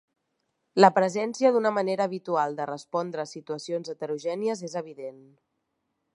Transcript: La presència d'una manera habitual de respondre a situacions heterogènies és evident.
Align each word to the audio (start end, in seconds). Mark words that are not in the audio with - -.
La 0.83 0.89
presència 0.95 1.51
d'una 1.57 1.71
manera 1.79 2.07
habitual 2.11 2.57
de 2.61 2.67
respondre 2.71 3.27
a 3.27 3.33
situacions 3.35 3.93
heterogènies 3.95 4.67
és 4.71 4.79
evident. 4.85 5.23